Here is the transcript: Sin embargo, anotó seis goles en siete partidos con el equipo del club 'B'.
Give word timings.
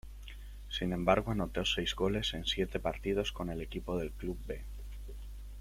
Sin 0.67 0.93
embargo, 0.93 1.29
anotó 1.31 1.63
seis 1.63 1.93
goles 1.95 2.33
en 2.33 2.43
siete 2.47 2.79
partidos 2.79 3.31
con 3.31 3.51
el 3.51 3.61
equipo 3.61 3.99
del 3.99 4.09
club 4.11 4.35
'B'. 4.47 4.63